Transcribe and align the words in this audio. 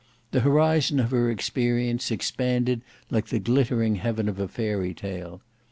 The 0.31 0.39
horizon 0.39 0.99
of 0.99 1.11
her 1.11 1.29
experience 1.29 2.09
expanded 2.09 2.81
like 3.11 3.27
the 3.27 3.37
glittering 3.37 3.97
heaven 3.97 4.27
of 4.27 4.39
a 4.39 4.47
fairy 4.47 4.95
tale. 4.95 5.41